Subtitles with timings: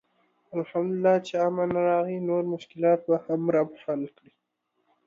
[0.57, 4.31] الحمدالله چې امن راغی، نور مشکلات به هم رب حل کړي.